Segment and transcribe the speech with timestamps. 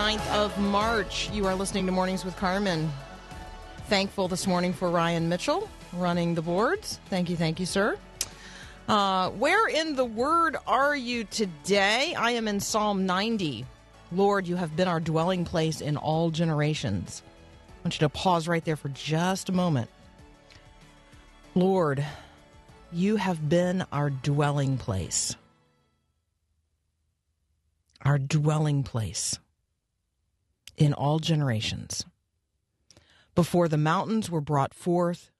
[0.00, 1.28] 9th of March.
[1.30, 2.90] You are listening to Mornings with Carmen.
[3.88, 6.98] Thankful this morning for Ryan Mitchell running the boards.
[7.10, 7.98] Thank you, thank you, sir.
[8.88, 12.14] Uh, where in the Word are you today?
[12.16, 13.66] I am in Psalm 90.
[14.10, 17.22] Lord, you have been our dwelling place in all generations.
[17.68, 19.90] I want you to pause right there for just a moment.
[21.54, 22.02] Lord,
[22.90, 25.36] you have been our dwelling place
[28.02, 29.38] our dwelling place
[30.80, 32.04] in all generations.
[33.36, 35.30] Before the mountains were brought forth,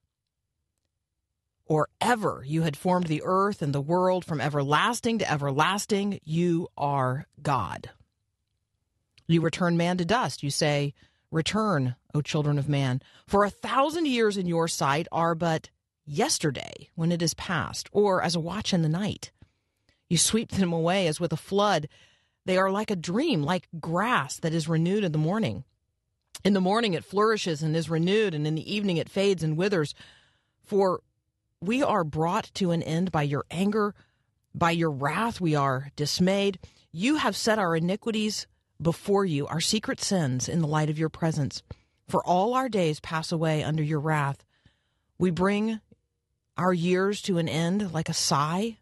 [1.65, 6.67] or ever you had formed the earth and the world from everlasting to everlasting, you
[6.77, 7.89] are God.
[9.27, 10.43] You return man to dust.
[10.43, 10.93] You say,
[11.31, 13.01] Return, O children of man.
[13.25, 15.69] For a thousand years in your sight are but
[16.05, 19.31] yesterday when it is past, or as a watch in the night.
[20.09, 21.87] You sweep them away as with a flood.
[22.45, 25.63] They are like a dream, like grass that is renewed in the morning.
[26.43, 29.57] In the morning it flourishes and is renewed, and in the evening it fades and
[29.57, 29.93] withers.
[30.63, 31.01] For
[31.61, 33.93] we are brought to an end by your anger,
[34.55, 36.57] by your wrath we are dismayed.
[36.91, 38.47] You have set our iniquities
[38.81, 41.61] before you, our secret sins in the light of your presence.
[42.07, 44.43] For all our days pass away under your wrath.
[45.19, 45.79] We bring
[46.57, 48.79] our years to an end like a sigh.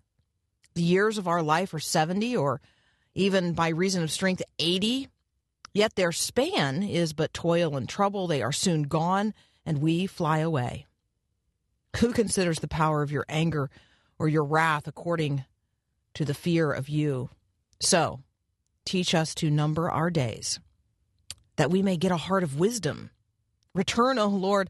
[0.73, 2.61] The years of our life are 70 or
[3.19, 5.09] even by reason of strength 80.
[5.73, 8.27] Yet their span is but toil and trouble.
[8.27, 9.33] They are soon gone,
[9.65, 10.85] and we fly away.
[11.97, 13.69] Who considers the power of your anger
[14.17, 15.43] or your wrath according
[16.13, 17.29] to the fear of you?
[17.81, 18.21] So,
[18.85, 20.61] teach us to number our days,
[21.57, 23.09] that we may get a heart of wisdom.
[23.75, 24.69] Return, O Lord,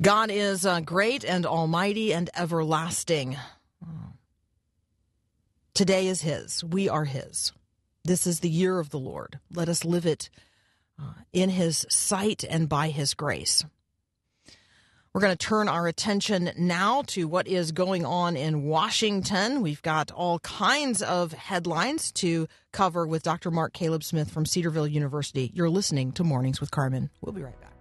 [0.00, 3.36] God is uh, great and almighty and everlasting.
[5.74, 6.62] Today is His.
[6.62, 7.52] We are His.
[8.04, 9.38] This is the year of the Lord.
[9.52, 10.28] Let us live it
[11.00, 13.64] uh, in His sight and by His grace.
[15.12, 19.60] We're going to turn our attention now to what is going on in Washington.
[19.60, 23.50] We've got all kinds of headlines to cover with Dr.
[23.50, 25.50] Mark Caleb Smith from Cedarville University.
[25.54, 27.10] You're listening to Mornings with Carmen.
[27.20, 27.71] We'll be right back.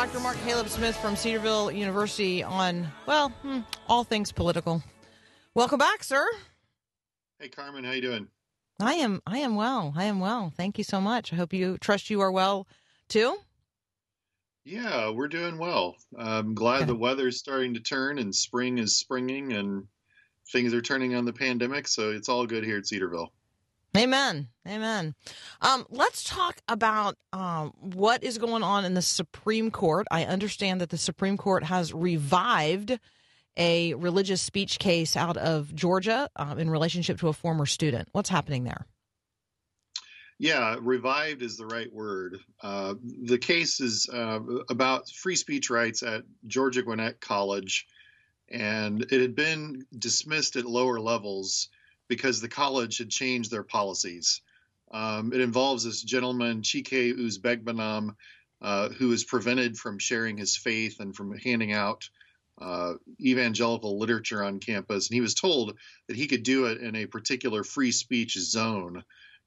[0.00, 0.20] Dr.
[0.20, 4.82] Mark Caleb Smith from Cedarville University on, well, hmm, all things political.
[5.52, 6.26] Welcome back, sir.
[7.38, 8.28] Hey, Carmen, how you doing?
[8.80, 9.20] I am.
[9.26, 9.92] I am well.
[9.94, 10.54] I am well.
[10.56, 11.34] Thank you so much.
[11.34, 12.66] I hope you trust you are well
[13.10, 13.36] too.
[14.64, 15.96] Yeah, we're doing well.
[16.18, 16.86] I'm glad okay.
[16.86, 19.86] the weather's starting to turn and spring is springing and
[20.50, 21.86] things are turning on the pandemic.
[21.86, 23.34] So it's all good here at Cedarville.
[23.96, 24.48] Amen.
[24.68, 25.14] Amen.
[25.60, 30.06] Um, let's talk about um, what is going on in the Supreme Court.
[30.10, 32.98] I understand that the Supreme Court has revived
[33.56, 38.08] a religious speech case out of Georgia um, in relationship to a former student.
[38.12, 38.86] What's happening there?
[40.38, 42.38] Yeah, revived is the right word.
[42.62, 42.94] Uh,
[43.24, 44.38] the case is uh,
[44.70, 47.86] about free speech rights at Georgia Gwinnett College,
[48.48, 51.68] and it had been dismissed at lower levels
[52.10, 54.42] because the college had changed their policies.
[54.90, 58.16] Um, it involves this gentleman, Chike Uzuegbunam,
[58.60, 62.10] uh, who is prevented from sharing his faith and from handing out
[62.60, 65.78] uh, evangelical literature on campus, and he was told
[66.08, 69.04] that he could do it in a particular free speech zone.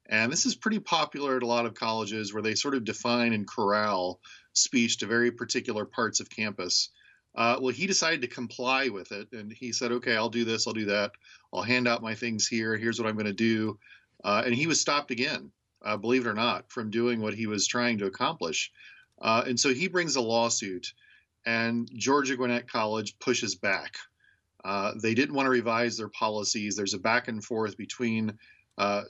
[0.08, 3.34] And this is pretty popular at a lot of colleges where they sort of define
[3.34, 4.22] and corral
[4.54, 6.90] speech to very particular parts of campus.
[7.36, 10.66] Uh, well, he decided to comply with it, and he said, "Okay, I'll do this,
[10.66, 11.12] I'll do that,
[11.54, 12.76] I'll hand out my things here.
[12.76, 13.78] Here's what I'm going to do."
[14.24, 15.52] Uh, and he was stopped again,
[15.84, 18.72] uh, believe it or not, from doing what he was trying to accomplish.
[19.22, 20.94] Uh, and so he brings a lawsuit,
[21.46, 23.98] and Georgia Gwinnett College pushes back.
[24.64, 26.76] Uh, they didn't want to revise their policies.
[26.76, 28.38] There's a back and forth between
[28.78, 29.04] uh,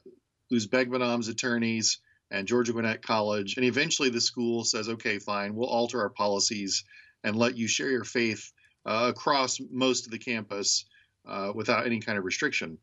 [0.51, 1.99] Uzuegbunam's attorneys
[2.31, 6.83] and Georgia Gwinnett College, and eventually the school says, "Okay, fine, we'll alter our policies."
[7.23, 8.51] and let you share your faith
[8.85, 10.85] uh, across most of the campus
[11.27, 12.77] uh, without any kind of restriction.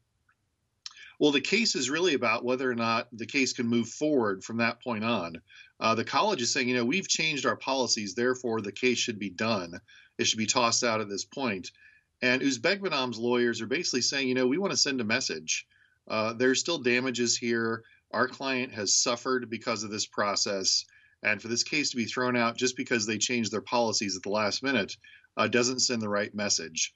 [1.18, 4.56] Well, the case is really about whether or not the case can move forward from
[4.56, 5.34] that point on.
[5.78, 9.18] Uh, the college is saying, you know, we've changed our policies, therefore the case should
[9.18, 9.78] be done.
[10.16, 11.70] It should be tossed out at this point.
[12.22, 15.66] And Uzuegbunam's lawyers are basically saying, you know, we want to send a message.
[16.08, 17.84] Uh, there's still damages here.
[18.12, 20.84] Our client has suffered because of this process.
[21.22, 24.22] And for this case to be thrown out just because they changed their policies at
[24.22, 24.96] the last minute
[25.36, 26.94] uh, doesn't send the right message.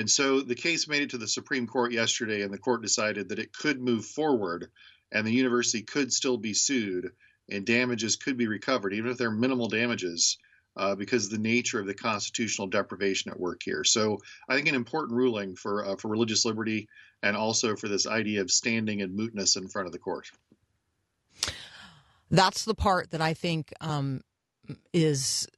[0.00, 3.28] And so the case made it to the Supreme Court yesterday, and the court decided
[3.28, 4.70] that it could move forward
[5.12, 7.10] and the university could still be sued
[7.50, 10.38] and damages could be recovered, even if they're minimal damages,
[10.74, 13.84] uh, because of the nature of the constitutional deprivation at work here.
[13.84, 16.88] So I think an important ruling for, uh, for religious liberty
[17.22, 20.30] and also for this idea of standing and mootness in front of the court
[22.30, 24.22] that's the part that I think um,
[24.92, 25.48] is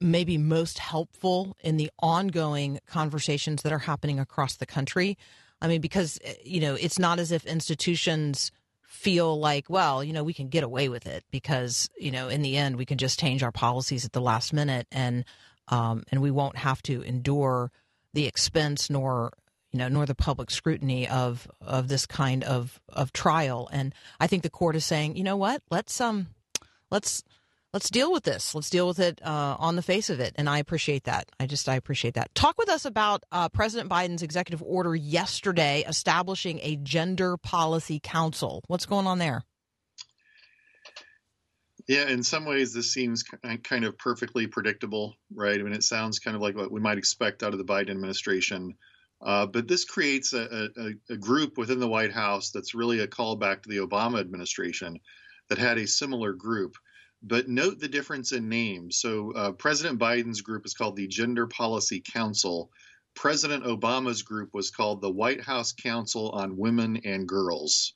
[0.00, 5.18] maybe most helpful in the ongoing conversations that are happening across the country.
[5.60, 8.50] I mean, because, eh, you know, it's not as if institutions
[8.86, 12.42] feel like, well, you know, we can get away with it because, you know, in
[12.42, 15.24] the end, we can just change our policies at the last minute and,
[15.68, 17.70] um, and we won't have to endure
[18.14, 19.32] the expense nor
[19.72, 23.68] you know, nor the public scrutiny of of this kind of of trial.
[23.72, 26.28] And I think the court is saying, you know what, let's um,
[26.90, 27.22] let's
[27.72, 28.54] let's deal with this.
[28.54, 30.34] Let's deal with it uh, on the face of it.
[30.36, 31.30] And I appreciate that.
[31.38, 32.34] I just I appreciate that.
[32.34, 38.62] Talk with us about uh, President Biden's executive order yesterday establishing a gender policy council.
[38.66, 39.44] What's going on there?
[41.88, 43.24] Yeah, in some ways, this seems
[43.64, 45.58] kind of perfectly predictable, right?
[45.58, 47.90] I mean, it sounds kind of like what we might expect out of the Biden
[47.90, 48.76] administration.
[49.20, 53.06] Uh, but this creates a, a, a, group within the White House that's really a
[53.06, 54.98] callback to the Obama administration
[55.48, 56.76] that had a similar group.
[57.22, 58.96] But note the difference in names.
[58.96, 62.70] So uh, President Biden's group is called the Gender Policy Council.
[63.14, 67.94] President Obama's group was called the White House Council on Women and Girls.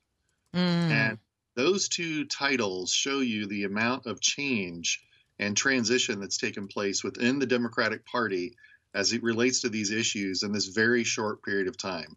[0.55, 0.91] Mm.
[0.91, 1.19] And
[1.57, 5.03] those two titles show you the amount of change
[5.39, 8.57] and transition that's taken place within the Democratic Party
[8.95, 12.17] as it relates to these issues in this very short period of time.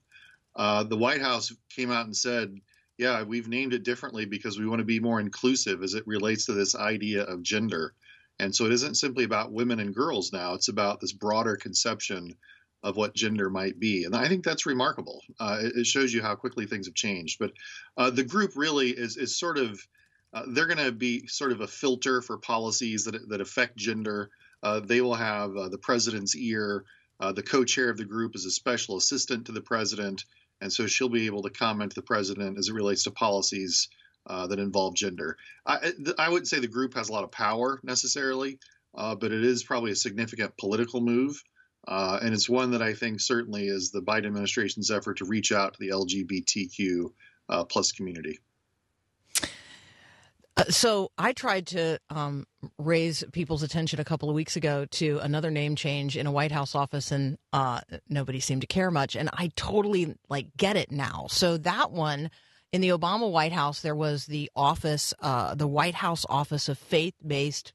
[0.55, 2.59] Uh, the White House came out and said,
[2.97, 6.45] yeah, we've named it differently because we want to be more inclusive as it relates
[6.45, 7.93] to this idea of gender.
[8.39, 12.35] And so it isn't simply about women and girls now, it's about this broader conception
[12.83, 14.03] of what gender might be.
[14.03, 15.21] And I think that's remarkable.
[15.39, 17.39] Uh, it, it, shows you how quickly things have changed.
[17.39, 17.51] But
[17.97, 19.79] uh, the group really is, is sort of,
[20.33, 24.29] uh, they're going to be sort of a filter for policies that, that affect gender.
[24.61, 26.85] Uh, they will have uh, the president's ear.
[27.19, 30.25] Uh, the co-chair of the group is a special assistant to the president,
[30.61, 33.89] and so she'll be able to comment to the president as it relates to policies
[34.27, 35.37] uh, that involve gender.
[35.65, 38.59] I, I, wouldn't say the group has a lot of power necessarily,
[38.95, 41.41] uh, but it is probably a significant political move.
[41.87, 45.53] Uh, and it's one that I think certainly is the Biden administration's effort to reach
[45.53, 47.11] out to the LGBTQ
[47.69, 48.39] plus community.
[50.57, 52.45] Uh, so I tried to um,
[52.79, 56.51] raise people's attention a couple of weeks ago to another name change in a White
[56.51, 59.15] House office, and uh, nobody seemed to care much.
[59.15, 61.27] And I totally like get it now.
[61.29, 62.31] So that one
[62.73, 66.77] in the Obama White House, there was the office, uh, the White House Office of
[66.79, 67.71] Faith-Based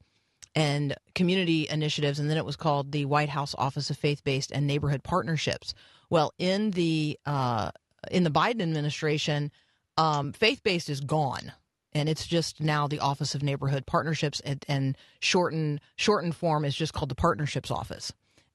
[0.53, 4.67] and Community Initiatives, and then it was called the White House Office of Faith-Based and
[4.67, 5.73] Neighborhood Partnerships.
[6.09, 7.71] Well, in the uh,
[8.11, 9.51] in the Biden administration,
[9.97, 11.53] um, faith-based is gone
[11.93, 16.75] and it's just now the Office of Neighborhood Partnerships, and, and shortened shortened form is
[16.75, 18.13] just called the Partnerships Office.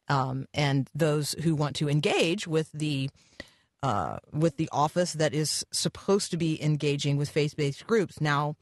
[0.08, 3.10] Um, and those who want to engage with the
[3.82, 8.56] uh, with the office that is supposed to be engaging with faith based groups now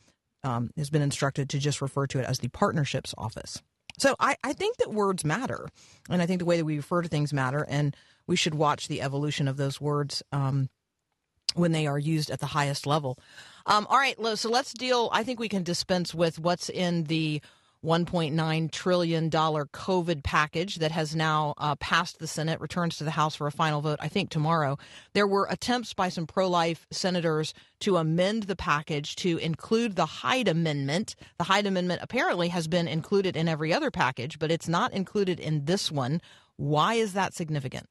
[0.44, 3.62] um, has been instructed to just refer to it as the Partnerships Office.
[3.98, 5.68] So I, I think that words matter,
[6.10, 8.88] and I think the way that we refer to things matter, and we should watch
[8.88, 10.68] the evolution of those words um,
[11.56, 13.18] when they are used at the highest level.
[13.66, 15.08] Um, all right, so let's deal.
[15.12, 17.40] I think we can dispense with what's in the
[17.84, 23.36] $1.9 trillion COVID package that has now uh, passed the Senate, returns to the House
[23.36, 24.76] for a final vote, I think tomorrow.
[25.12, 30.06] There were attempts by some pro life senators to amend the package to include the
[30.06, 31.14] Hyde Amendment.
[31.38, 35.38] The Hyde Amendment apparently has been included in every other package, but it's not included
[35.38, 36.20] in this one.
[36.56, 37.88] Why is that significant?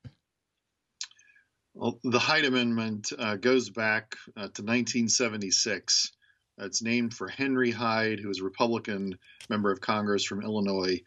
[1.77, 6.13] Well, the Hyde Amendment uh, goes back uh, to 1976.
[6.58, 9.17] It's named for Henry Hyde, who was a Republican
[9.50, 11.01] member of Congress from Illinois.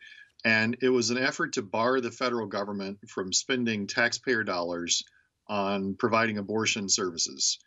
[0.45, 5.03] And it was an effort to bar the federal government from spending taxpayer dollars
[5.47, 7.59] on providing abortion services.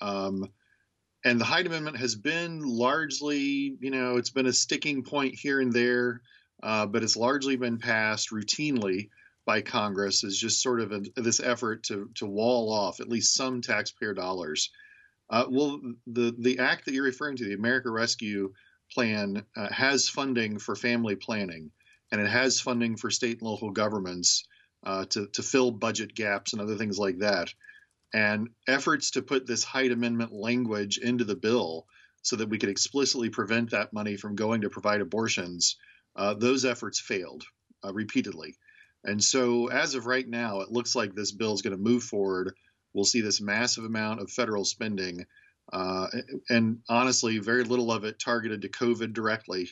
[0.00, 0.44] Um,
[1.24, 5.60] and the Hyde Amendment has been largely, you know, it's been a sticking point here
[5.60, 6.22] and there,
[6.64, 9.10] uh, but it's largely been passed routinely
[9.48, 13.34] by Congress is just sort of a, this effort to to wall off at least
[13.34, 14.70] some taxpayer dollars
[15.30, 18.52] uh, well, the the act that you're referring to, the America Rescue
[18.92, 21.70] Plan, uh, has funding for family planning,
[22.10, 24.44] and it has funding for state and local governments
[24.84, 27.52] uh, to to fill budget gaps and other things like that.
[28.14, 31.86] And efforts to put this Hyde Amendment language into the bill
[32.22, 35.76] so that we could explicitly prevent that money from going to provide abortions,
[36.16, 37.44] uh, those efforts failed
[37.84, 38.56] uh, repeatedly.
[39.04, 42.02] And so, as of right now, it looks like this bill is going to move
[42.02, 42.54] forward
[42.94, 45.24] we'll see this massive amount of federal spending,
[45.72, 46.08] uh,
[46.48, 49.70] and honestly, very little of it targeted to COVID directly.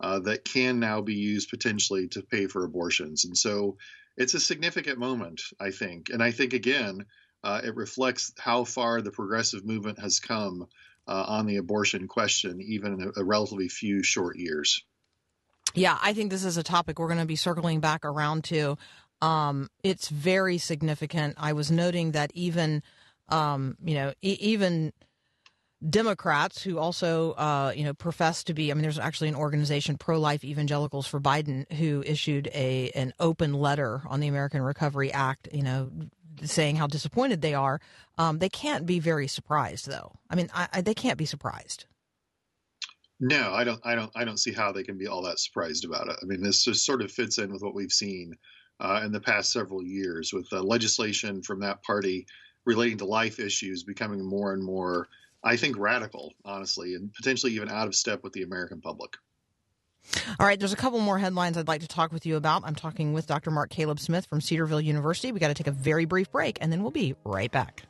[0.00, 3.24] Uh, that can now be used potentially to pay for abortions.
[3.24, 3.76] And so
[4.16, 6.10] it's a significant moment, I think.
[6.10, 7.04] And I think, again,
[7.42, 10.68] uh, it reflects how far the progressive movement has come
[11.08, 14.84] uh, on the abortion question, even in a, a, relatively few short years.
[15.74, 18.76] Yeah, I think this is a topic we're going to be circling back around to.
[19.20, 21.34] Um, it's very significant.
[21.38, 22.82] I was noting that even,
[23.28, 24.92] um, you know, e- even
[25.88, 28.70] Democrats who also, uh, you know, profess to be.
[28.70, 33.12] I mean, there's actually an organization, Pro Life Evangelicals for Biden, who issued a an
[33.20, 35.48] open letter on the American Recovery Act.
[35.52, 35.90] You know,
[36.44, 37.80] saying how disappointed they are.
[38.16, 40.12] Um, they can't be very surprised, though.
[40.30, 41.86] I mean, I, I, they can't be surprised.
[43.20, 43.80] No, I don't.
[43.84, 44.12] I don't.
[44.14, 46.16] I don't see how they can be all that surprised about it.
[46.22, 48.34] I mean, this just sort of fits in with what we've seen
[48.80, 52.26] uh, in the past several years, with uh, legislation from that party
[52.64, 55.08] relating to life issues becoming more and more,
[55.42, 59.16] I think, radical, honestly, and potentially even out of step with the American public.
[60.38, 62.62] All right, there's a couple more headlines I'd like to talk with you about.
[62.64, 63.50] I'm talking with Dr.
[63.50, 65.32] Mark Caleb Smith from Cedarville University.
[65.32, 67.87] We got to take a very brief break, and then we'll be right back.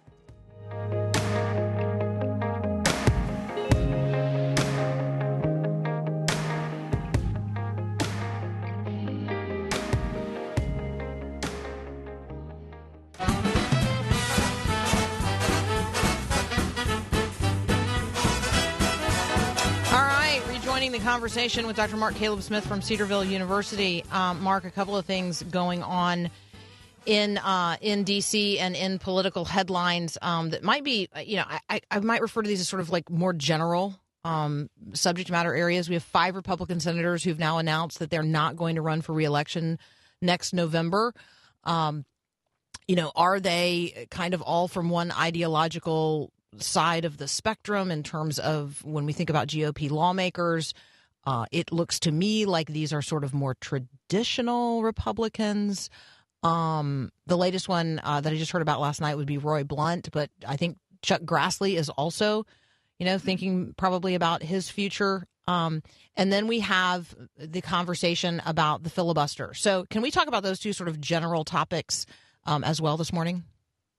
[21.18, 21.96] Conversation with Dr.
[21.96, 24.04] Mark Caleb Smith from Cedarville University.
[24.12, 26.30] Um, Mark, a couple of things going on
[27.06, 31.44] in uh, in DC and in political headlines um, that might be, uh, you know,
[31.68, 35.52] I, I might refer to these as sort of like more general um, subject matter
[35.52, 35.88] areas.
[35.88, 39.12] We have five Republican senators who've now announced that they're not going to run for
[39.12, 39.80] reelection
[40.22, 41.12] next November.
[41.64, 42.04] Um,
[42.86, 48.02] you know, are they kind of all from one ideological side of the spectrum in
[48.02, 50.74] terms of when we think about GOP lawmakers.
[51.28, 55.90] Uh, it looks to me like these are sort of more traditional Republicans.
[56.42, 59.62] Um, the latest one uh, that I just heard about last night would be Roy
[59.62, 62.46] Blunt, but I think Chuck Grassley is also,
[62.98, 65.26] you know, thinking probably about his future.
[65.46, 65.82] Um,
[66.16, 69.52] and then we have the conversation about the filibuster.
[69.52, 72.06] So, can we talk about those two sort of general topics
[72.46, 73.44] um, as well this morning?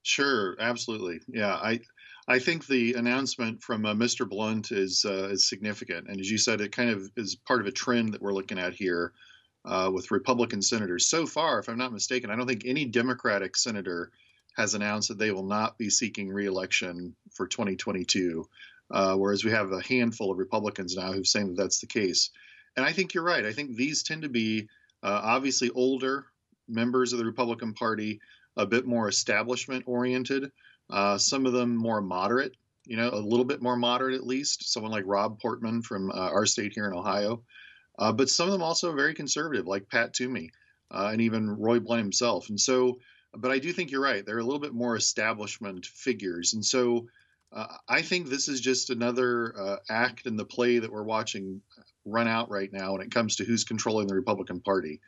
[0.02, 1.20] Sure, absolutely.
[1.28, 1.78] Yeah, I
[2.30, 4.26] I think the announcement from uh, Mr.
[4.28, 7.66] Blunt is uh, is significant, and as you said, it kind of is part of
[7.66, 9.12] a trend that we're looking at here
[9.64, 11.08] uh, with Republican senators.
[11.08, 14.12] So far, if I'm not mistaken, I don't think any Democratic senator
[14.56, 18.44] has announced that they will not be seeking reelection for 2022,
[18.92, 22.30] uh, whereas we have a handful of Republicans now who've saying that that's the case.
[22.76, 23.44] And I think you're right.
[23.44, 24.68] I think these tend to be
[25.02, 26.26] uh, obviously older
[26.68, 28.20] members of the Republican Party,
[28.56, 30.52] a bit more establishment oriented.
[30.90, 34.72] Uh, some of them more moderate, you know, a little bit more moderate at least.
[34.72, 37.42] Someone like Rob Portman from uh, our state here in Ohio.
[37.98, 40.50] Uh, but some of them also very conservative, like Pat Toomey
[40.90, 42.48] uh, and even Roy Blunt himself.
[42.48, 42.98] And so,
[43.34, 44.24] but I do think you're right.
[44.24, 46.54] They're a little bit more establishment figures.
[46.54, 47.06] And so
[47.52, 51.60] uh, I think this is just another uh, act in the play that we're watching
[52.04, 55.00] run out right now when it comes to who's controlling the Republican Party.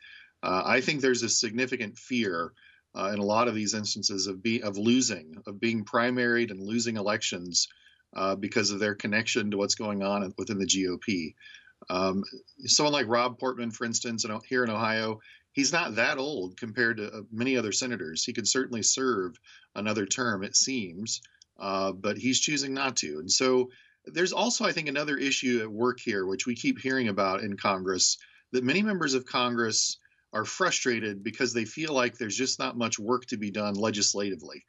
[0.45, 2.51] I think there's a significant fear
[2.95, 6.61] uh, in a lot of these instances of be of losing, of being primaried and
[6.61, 7.67] losing elections
[8.15, 11.33] uh, because of their connection to what's going on within the GOP.
[11.89, 12.23] Um,
[12.65, 15.19] someone like Rob Portman, for instance, here in Ohio,
[15.51, 18.23] he's not that old compared to uh, many other senators.
[18.23, 19.35] He could certainly serve
[19.75, 21.21] another term, it seems,
[21.59, 23.19] uh, but he's choosing not to.
[23.19, 23.69] And so
[24.05, 27.57] there's also, I think, another issue at work here, which we keep hearing about in
[27.57, 28.17] Congress,
[28.51, 29.97] that many members of Congress
[30.33, 34.65] are frustrated because they feel like there's just not much work to be done legislatively.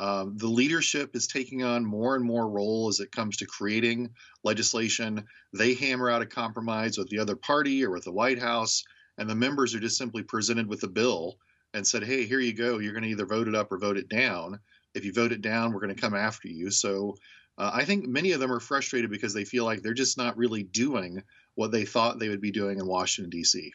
[0.00, 4.10] Um, the leadership is taking on more and more role as it comes to creating
[4.42, 5.24] legislation.
[5.52, 8.82] They hammer out a compromise with the other party or with the White House,
[9.18, 11.38] and the members are just simply presented with a bill
[11.74, 12.78] and said, "Hey, here you go.
[12.78, 14.58] You're going to either vote it up or vote it down.
[14.94, 17.14] If you vote it down, we're going to come after you." So
[17.56, 20.36] uh, I think many of them are frustrated because they feel like they're just not
[20.36, 21.22] really doing
[21.54, 23.72] what they thought they would be doing in Washington D.C.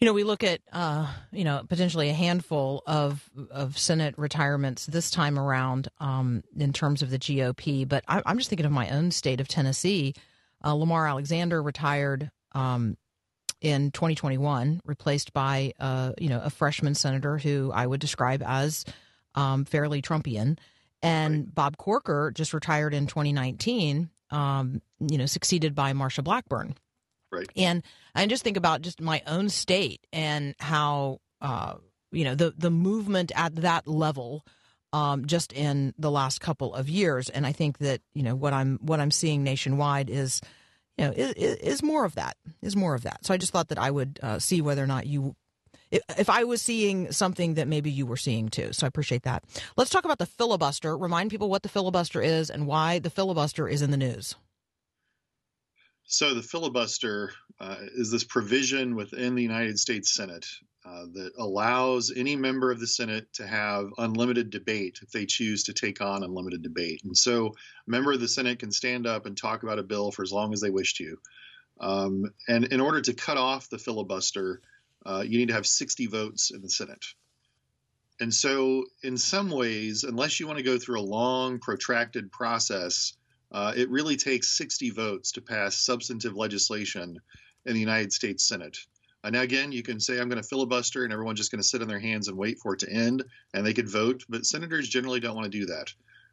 [0.00, 4.86] You know, we look at uh, you know potentially a handful of of Senate retirements
[4.86, 8.72] this time around um, in terms of the GOP, but I, am just thinking of
[8.72, 10.14] my own state of Tennessee.
[10.64, 12.96] Uh, Lamar Alexander retired um,
[13.60, 18.84] in 2021, replaced by uh, you know a freshman senator who I would describe as
[19.34, 20.58] um, fairly Trumpian,
[21.02, 21.54] and right.
[21.54, 24.10] Bob Corker just retired in 2019.
[24.30, 26.76] Um, you know, succeeded by Marsha Blackburn.
[27.30, 27.50] Right.
[27.56, 27.82] And
[28.14, 31.74] I just think about just my own state and how uh,
[32.10, 34.44] you know the the movement at that level
[34.92, 37.28] um, just in the last couple of years.
[37.28, 40.40] And I think that you know what I'm what I'm seeing nationwide is
[40.96, 43.24] you know is, is more of that is more of that.
[43.24, 45.36] So I just thought that I would uh, see whether or not you.
[45.90, 48.72] If, if I was seeing something that maybe you were seeing too.
[48.72, 49.44] So I appreciate that.
[49.76, 50.96] Let's talk about the filibuster.
[50.96, 54.34] Remind people what the filibuster is and why the filibuster is in the news.
[56.10, 60.46] So the filibuster uh, is this provision within the United States Senate
[60.82, 65.64] uh, that allows any member of the Senate to have unlimited debate if they choose
[65.64, 67.02] to take on unlimited debate.
[67.04, 70.10] And so a member of the Senate can stand up and talk about a bill
[70.10, 71.18] for as long as they wish to.
[71.78, 74.62] Um, and in order to cut off the filibuster,
[75.04, 77.04] uh, you need to have 60 votes in the Senate.
[78.18, 83.12] And so, in some ways, unless you want to go through a long, protracted process,
[83.52, 87.18] uh, it really takes 60 votes to pass substantive legislation
[87.66, 88.78] in the United States Senate.
[89.24, 91.82] Now, again, you can say, I'm going to filibuster, and everyone's just going to sit
[91.82, 94.24] on their hands and wait for it to end, and they could vote.
[94.28, 95.92] But senators generally don't want to do that.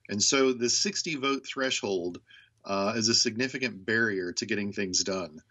[0.10, 2.20] And so the 60 vote threshold
[2.64, 5.42] uh, is a significant barrier to getting things done.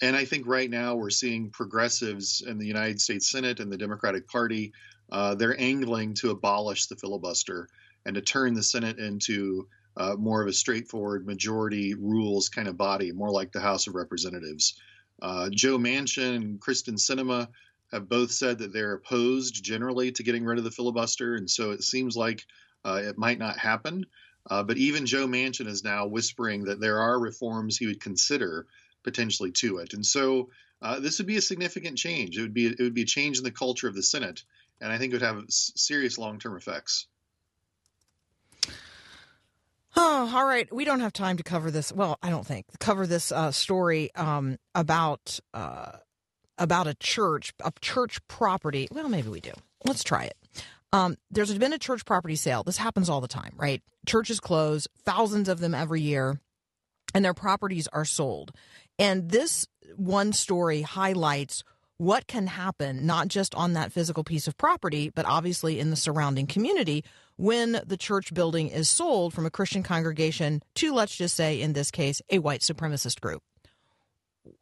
[0.00, 3.76] And I think right now we're seeing progressives in the United States Senate and the
[3.76, 4.72] Democratic Party,
[5.10, 7.68] uh, they're angling to abolish the filibuster
[8.06, 9.66] and to turn the Senate into
[9.98, 13.96] uh, more of a straightforward majority rules kind of body, more like the House of
[13.96, 14.80] Representatives.
[15.20, 17.48] Uh, Joe Manchin and Kyrsten Sinema
[17.90, 21.72] have both said that they're opposed generally to getting rid of the filibuster, and so
[21.72, 22.46] it seems like
[22.84, 24.06] uh, it might not happen.
[24.48, 28.66] Uh, but even Joe Manchin is now whispering that there are reforms he would consider
[29.02, 32.38] potentially to it, and so uh, this would be a significant change.
[32.38, 34.44] It would be it would be a change in the culture of the Senate,
[34.80, 37.08] and I think it would have serious long term effects.
[39.96, 40.72] Oh, all right.
[40.72, 41.92] We don't have time to cover this.
[41.92, 45.92] Well, I don't think cover this uh, story um, about uh,
[46.58, 48.88] about a church, a church property.
[48.90, 49.52] Well, maybe we do.
[49.84, 50.36] Let's try it.
[50.92, 52.62] Um, there's been a church property sale.
[52.62, 53.82] This happens all the time, right?
[54.06, 56.40] Churches close, thousands of them every year,
[57.14, 58.52] and their properties are sold.
[58.98, 61.62] And this one story highlights
[61.98, 65.96] what can happen not just on that physical piece of property, but obviously in the
[65.96, 67.04] surrounding community
[67.38, 71.72] when the church building is sold from a Christian congregation to, let's just say, in
[71.72, 73.42] this case, a white supremacist group.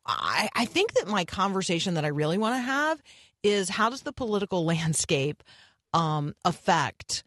[0.05, 3.03] I, I think that my conversation that I really want to have
[3.43, 5.43] is how does the political landscape
[5.95, 7.25] um, affect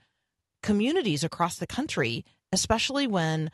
[0.61, 3.49] communities across the country, especially when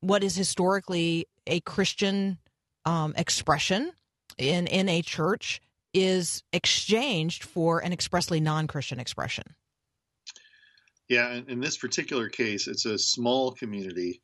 [0.00, 2.38] what is historically a Christian
[2.84, 3.92] um, expression
[4.36, 5.60] in in a church
[5.94, 9.44] is exchanged for an expressly non-Christian expression.
[11.08, 14.20] Yeah, in, in this particular case, it's a small community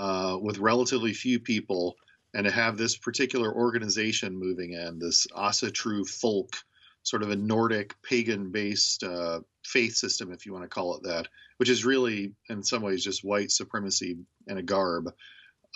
[0.00, 1.94] uh, with relatively few people,
[2.34, 6.56] and to have this particular organization moving in, this Asatru folk,
[7.04, 11.28] sort of a Nordic pagan-based uh, faith system, if you want to call it that,
[11.58, 14.16] which is really in some ways just white supremacy
[14.48, 15.12] in a garb.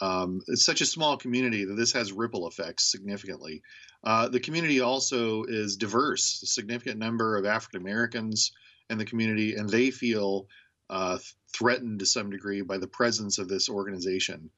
[0.01, 3.63] Um, it's such a small community that this has ripple effects significantly.
[4.03, 8.53] Uh, the community also is diverse, a significant number of African Americans
[8.91, 10.47] in the community, and they feel
[10.91, 11.19] uh,
[11.53, 14.51] threatened to some degree by the presence of this organization.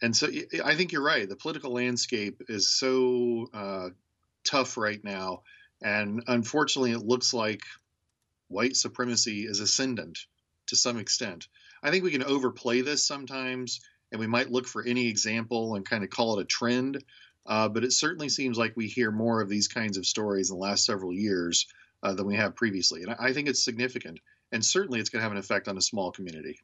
[0.00, 0.28] And so
[0.64, 1.28] I think you're right.
[1.28, 3.90] The political landscape is so uh,
[4.44, 5.42] tough right now.
[5.80, 7.62] And unfortunately, it looks like
[8.48, 10.18] white supremacy is ascendant
[10.66, 11.46] to some extent.
[11.82, 15.88] I think we can overplay this sometimes and we might look for any example and
[15.88, 17.02] kind of call it a trend.
[17.46, 20.56] Uh, but it certainly seems like we hear more of these kinds of stories in
[20.56, 21.66] the last several years
[22.02, 23.02] uh, than we have previously.
[23.02, 24.20] And I think it's significant.
[24.50, 26.58] And certainly it's going to have an effect on a small community.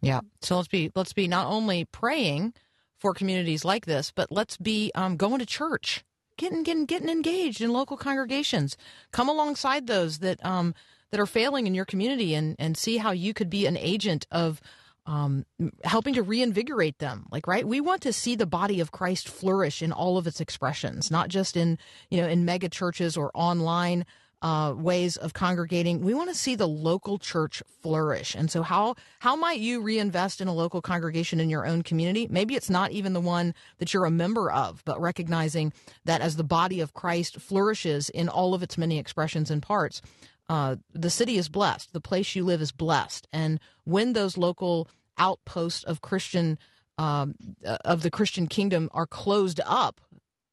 [0.00, 0.20] Yeah.
[0.40, 2.54] So let's be let's be not only praying
[2.98, 6.04] for communities like this, but let's be um, going to church,
[6.36, 8.76] getting getting getting engaged in local congregations.
[9.12, 10.74] Come alongside those that um,
[11.10, 14.26] that are failing in your community, and and see how you could be an agent
[14.32, 14.60] of
[15.06, 15.44] um,
[15.84, 17.26] helping to reinvigorate them.
[17.30, 17.66] Like, right?
[17.66, 21.28] We want to see the body of Christ flourish in all of its expressions, not
[21.28, 24.04] just in, you know, in mega churches or online
[24.42, 26.00] uh, ways of congregating.
[26.00, 28.34] We want to see the local church flourish.
[28.34, 32.26] And so, how how might you reinvest in a local congregation in your own community?
[32.28, 35.72] Maybe it's not even the one that you're a member of, but recognizing
[36.04, 40.02] that as the body of Christ flourishes in all of its many expressions and parts,
[40.48, 41.92] uh, the city is blessed.
[41.92, 43.28] The place you live is blessed.
[43.32, 46.58] And when those local outposts of Christian
[46.98, 50.00] um, of the Christian kingdom are closed up,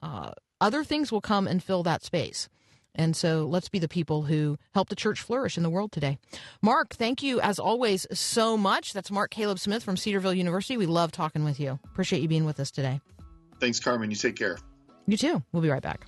[0.04, 2.50] uh, other things will come and fill that space.
[3.00, 6.18] And so let's be the people who help the church flourish in the world today.
[6.62, 8.92] Mark, thank you as always so much.
[8.92, 10.76] That's Mark Caleb Smith from Cedarville University.
[10.76, 11.80] We love talking with you.
[11.86, 13.00] Appreciate you being with us today.
[13.62, 14.12] Thanks, Carmen.
[14.12, 14.58] You take care.
[15.08, 15.42] You too.
[15.54, 16.08] We'll be right back.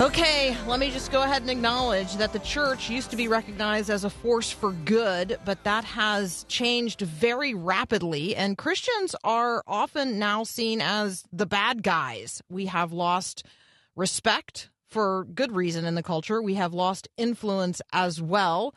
[0.00, 3.90] Okay, let me just go ahead and acknowledge that the church used to be recognized
[3.90, 10.18] as a force for good, but that has changed very rapidly, and Christians are often
[10.18, 12.42] now seen as the bad guys.
[12.50, 13.46] We have lost
[13.94, 18.74] respect for good reason in the culture, we have lost influence as well.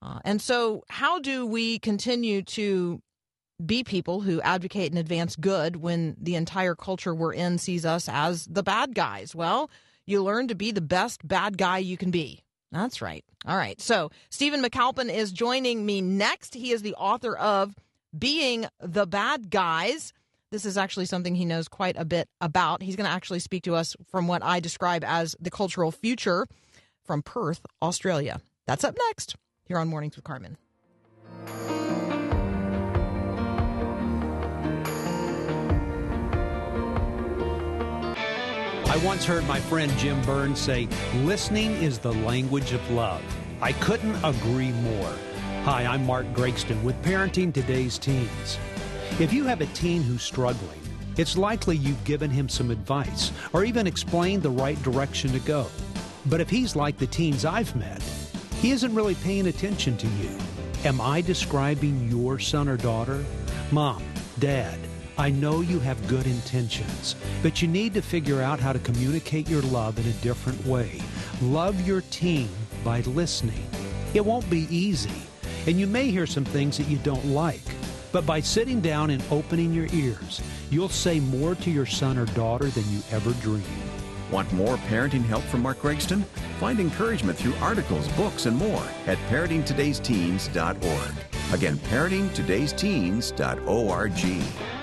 [0.00, 3.02] Uh, and so, how do we continue to
[3.64, 8.08] be people who advocate and advance good when the entire culture we're in sees us
[8.08, 9.34] as the bad guys?
[9.34, 9.70] Well,
[10.06, 12.40] you learn to be the best bad guy you can be.
[12.70, 13.24] That's right.
[13.46, 13.80] All right.
[13.80, 16.54] So, Stephen McAlpine is joining me next.
[16.54, 17.74] He is the author of
[18.18, 20.12] Being the Bad Guys.
[20.50, 22.82] This is actually something he knows quite a bit about.
[22.82, 26.46] He's going to actually speak to us from what I describe as the cultural future
[27.04, 28.40] from Perth, Australia.
[28.66, 29.36] That's up next
[29.66, 30.56] here on Mornings with Carmen.
[38.94, 40.86] I once heard my friend Jim Burns say,
[41.24, 43.20] listening is the language of love.
[43.60, 45.12] I couldn't agree more.
[45.64, 48.56] Hi, I'm Mark Gregston with Parenting Today's Teens.
[49.18, 50.78] If you have a teen who's struggling,
[51.16, 55.66] it's likely you've given him some advice or even explained the right direction to go.
[56.26, 58.00] But if he's like the teens I've met,
[58.60, 60.38] he isn't really paying attention to you.
[60.84, 63.24] Am I describing your son or daughter?
[63.72, 64.04] Mom,
[64.38, 64.78] Dad,
[65.16, 69.48] I know you have good intentions, but you need to figure out how to communicate
[69.48, 71.00] your love in a different way.
[71.40, 72.48] Love your team
[72.82, 73.64] by listening.
[74.12, 75.22] It won't be easy,
[75.68, 77.62] and you may hear some things that you don't like.
[78.10, 82.26] But by sitting down and opening your ears, you'll say more to your son or
[82.26, 83.62] daughter than you ever dreamed.
[84.32, 86.24] Want more parenting help from Mark Gregston?
[86.58, 91.52] Find encouragement through articles, books, and more at parentingtodaysteens.org.
[91.52, 94.73] Again, parentingtodaysteens.org.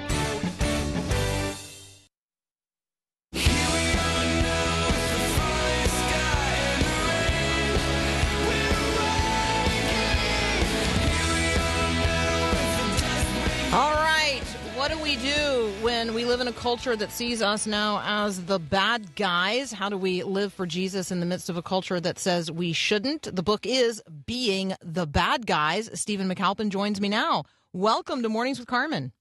[16.53, 19.71] culture that sees us now as the bad guys.
[19.71, 22.73] How do we live for Jesus in the midst of a culture that says we
[22.73, 23.33] shouldn't?
[23.35, 25.89] The book is Being the Bad Guys.
[25.93, 27.45] Stephen McAlpine joins me now.
[27.73, 29.11] Welcome to Mornings with Carmen.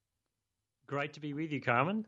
[0.87, 2.07] Great to be with you, Carmen.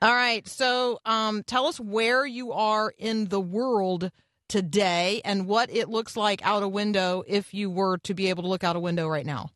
[0.00, 0.46] All right.
[0.48, 4.10] So um, tell us where you are in the world
[4.48, 8.42] today and what it looks like out a window if you were to be able
[8.42, 9.50] to look out a window right now.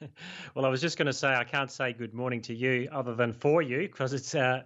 [0.54, 3.14] well, I was just going to say I can't say good morning to you other
[3.14, 4.62] than for you because it's uh,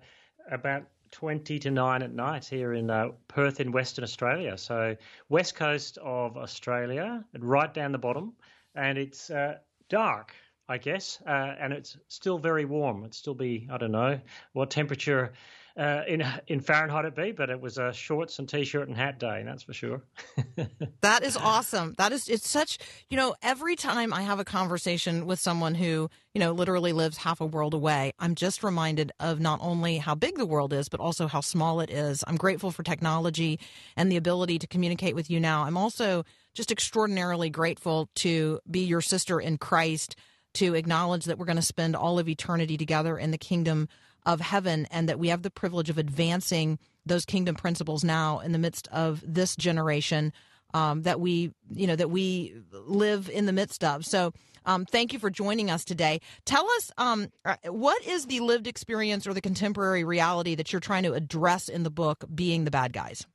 [0.50, 4.56] about 20 to 9 at night here in uh, Perth in Western Australia.
[4.56, 4.96] So,
[5.28, 8.32] west coast of Australia, right down the bottom,
[8.74, 9.56] and it's uh,
[9.88, 10.34] dark.
[10.68, 13.00] I guess, uh, and it's still very warm.
[13.00, 14.20] It'd still be, I don't know,
[14.52, 15.32] what temperature
[15.76, 19.18] uh, in in Fahrenheit it be, but it was a shorts and t-shirt and hat
[19.18, 20.02] day, that's for sure.
[21.00, 21.94] that is awesome.
[21.98, 26.10] That is it's such you know every time I have a conversation with someone who
[26.34, 30.14] you know literally lives half a world away, I'm just reminded of not only how
[30.14, 32.22] big the world is, but also how small it is.
[32.26, 33.58] I'm grateful for technology
[33.96, 35.64] and the ability to communicate with you now.
[35.64, 40.16] I'm also just extraordinarily grateful to be your sister in Christ
[40.54, 43.88] to acknowledge that we're going to spend all of eternity together in the kingdom
[44.24, 48.52] of heaven and that we have the privilege of advancing those kingdom principles now in
[48.52, 50.32] the midst of this generation
[50.74, 54.06] um, that we you know that we live in the midst of.
[54.06, 54.32] So
[54.64, 56.20] um, thank you for joining us today.
[56.44, 60.80] Tell us um, uh, what is the lived experience or the contemporary reality that you're
[60.80, 63.26] trying to address in the book being the bad guys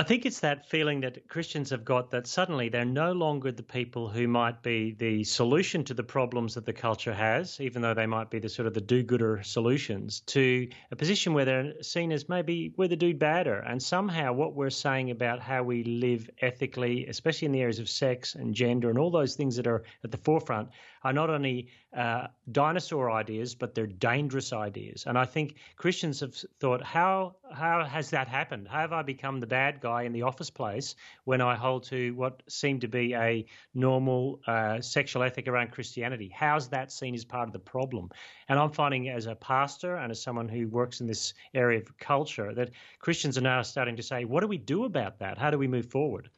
[0.00, 3.62] I think it's that feeling that Christians have got that suddenly they're no longer the
[3.62, 7.92] people who might be the solution to the problems that the culture has, even though
[7.92, 12.12] they might be the sort of the do-gooder solutions, to a position where they're seen
[12.12, 13.58] as maybe we're the do badder.
[13.58, 17.90] And somehow what we're saying about how we live ethically, especially in the areas of
[17.90, 20.70] sex and gender and all those things that are at the forefront,
[21.02, 25.04] are not only uh, dinosaur ideas, but they're dangerous ideas.
[25.06, 28.68] And I think Christians have thought, how how has that happened?
[28.68, 32.12] How have I become the bad guy in the office place when I hold to
[32.14, 36.30] what seemed to be a normal uh, sexual ethic around Christianity?
[36.32, 38.10] How's that seen as part of the problem?
[38.48, 41.98] And I'm finding, as a pastor and as someone who works in this area of
[41.98, 45.38] culture, that Christians are now starting to say, what do we do about that?
[45.38, 46.30] How do we move forward?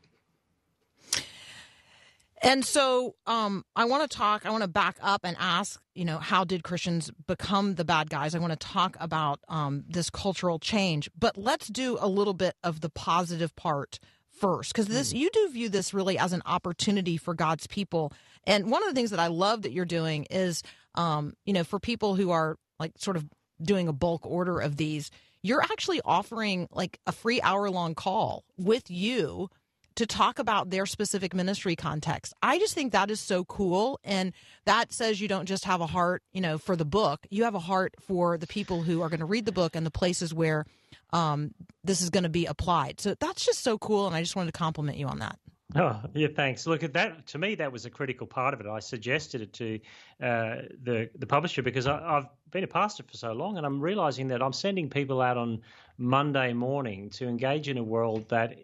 [2.44, 6.04] And so um, I want to talk, I want to back up and ask, you
[6.04, 8.34] know, how did Christians become the bad guys?
[8.34, 12.56] I want to talk about um, this cultural change, but let's do a little bit
[12.64, 14.00] of the positive part
[14.40, 15.20] first, because this, mm.
[15.20, 18.12] you do view this really as an opportunity for God's people.
[18.44, 20.64] And one of the things that I love that you're doing is,
[20.96, 23.24] um, you know, for people who are like sort of
[23.62, 28.44] doing a bulk order of these, you're actually offering like a free hour long call
[28.56, 29.48] with you
[29.96, 32.34] to talk about their specific ministry context.
[32.42, 34.00] I just think that is so cool.
[34.04, 34.32] And
[34.64, 37.54] that says you don't just have a heart, you know, for the book, you have
[37.54, 40.32] a heart for the people who are going to read the book and the places
[40.32, 40.64] where
[41.12, 43.00] um, this is going to be applied.
[43.00, 44.06] So that's just so cool.
[44.06, 45.38] And I just wanted to compliment you on that.
[45.74, 46.66] Oh yeah, thanks.
[46.66, 47.26] Look at that.
[47.28, 48.66] To me, that was a critical part of it.
[48.66, 49.80] I suggested it to
[50.22, 53.80] uh, the the publisher because I, have been a pastor for so long, and I'm
[53.80, 55.62] realizing that I'm sending people out on
[55.96, 58.58] Monday morning to engage in a world that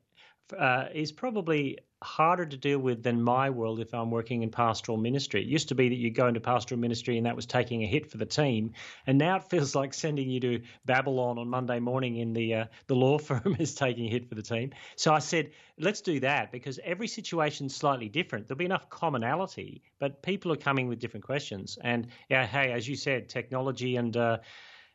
[0.53, 4.99] uh, is probably harder to deal with than my world if I'm working in pastoral
[4.99, 5.43] ministry.
[5.43, 7.87] It used to be that you go into pastoral ministry and that was taking a
[7.87, 8.75] hit for the team,
[9.07, 12.65] and now it feels like sending you to Babylon on Monday morning in the uh,
[12.87, 14.71] the law firm is taking a hit for the team.
[14.97, 18.47] So I said, let's do that because every situation is slightly different.
[18.47, 21.79] There'll be enough commonality, but people are coming with different questions.
[21.83, 24.39] And yeah, hey, as you said, technology and uh,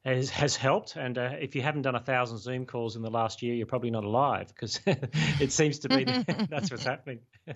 [0.05, 0.95] has, has helped.
[0.95, 3.65] And uh, if you haven't done a thousand Zoom calls in the last year, you're
[3.65, 6.03] probably not alive because it seems to be
[6.49, 7.19] that's what's happening.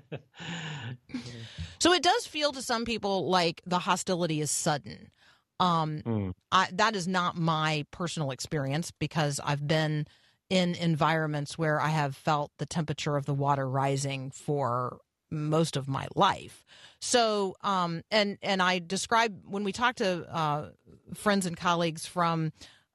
[1.79, 5.11] so it does feel to some people like the hostility is sudden.
[5.59, 6.33] Um, mm.
[6.51, 10.05] I, that is not my personal experience because I've been
[10.49, 15.89] in environments where I have felt the temperature of the water rising for most of
[15.89, 16.63] my life.
[17.01, 20.69] So, um, and and I describe when we talk to uh,
[21.13, 22.51] friends and colleagues from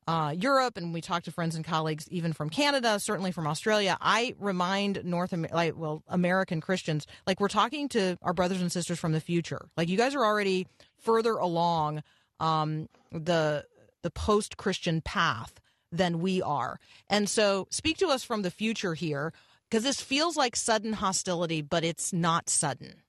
[0.07, 3.97] uh, Europe, and we talk to friends and colleagues even from Canada, certainly from Australia.
[4.01, 8.99] I remind North, like, well, American Christians, like we're talking to our brothers and sisters
[8.99, 9.69] from the future.
[9.77, 10.67] Like you guys are already
[10.99, 12.03] further along
[12.41, 13.65] um, the
[14.03, 15.61] the post Christian path
[15.93, 19.33] than we are, and so speak to us from the future here
[19.71, 23.03] because this feels like sudden hostility, but it's not sudden.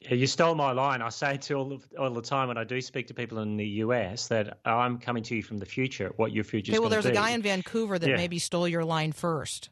[0.00, 1.02] Yeah, you stole my line.
[1.02, 3.66] I say to all, all the time when I do speak to people in the
[3.66, 6.90] US that I'm coming to you from the future, what your future is Okay, well,
[6.90, 7.10] there's be.
[7.10, 8.16] a guy in Vancouver that yeah.
[8.16, 9.70] maybe stole your line first.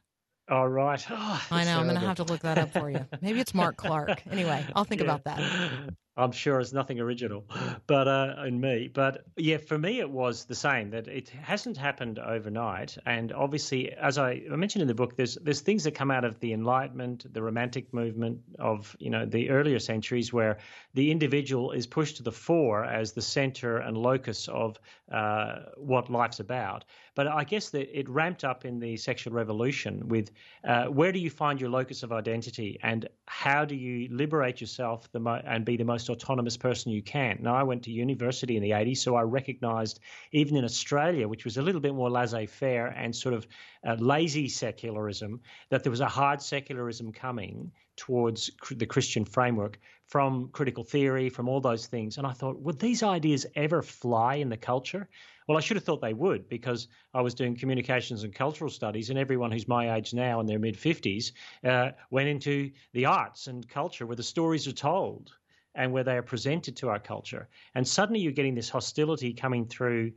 [0.48, 1.04] All oh, right.
[1.10, 1.78] Oh, I know.
[1.78, 3.04] I'm going to have to look that up for you.
[3.20, 4.22] Maybe it's Mark Clark.
[4.30, 5.06] Anyway, I'll think yeah.
[5.06, 5.94] about that.
[6.18, 7.44] I'm sure it's nothing original,
[7.86, 8.88] but uh, in me.
[8.88, 10.90] But yeah, for me, it was the same.
[10.90, 15.60] That it hasn't happened overnight, and obviously, as I mentioned in the book, there's there's
[15.60, 19.78] things that come out of the Enlightenment, the Romantic movement of you know the earlier
[19.78, 20.56] centuries, where
[20.94, 24.78] the individual is pushed to the fore as the center and locus of
[25.12, 26.84] uh, what life's about.
[27.14, 30.30] But I guess that it ramped up in the sexual revolution with
[30.64, 35.08] uh, where do you find your locus of identity, and how do you liberate yourself
[35.14, 37.38] mo- and be the most most autonomous person you can.
[37.40, 40.00] Now, I went to university in the 80s, so I recognized
[40.32, 43.46] even in Australia, which was a little bit more laissez faire and sort of
[43.86, 45.40] uh, lazy secularism,
[45.70, 51.28] that there was a hard secularism coming towards cr- the Christian framework from critical theory,
[51.28, 52.18] from all those things.
[52.18, 55.08] And I thought, would these ideas ever fly in the culture?
[55.48, 59.10] Well, I should have thought they would because I was doing communications and cultural studies,
[59.10, 61.32] and everyone who's my age now in their mid 50s
[61.64, 65.32] uh, went into the arts and culture where the stories are told
[65.76, 67.48] and where they are presented to our culture.
[67.74, 70.12] And suddenly you're getting this hostility coming through.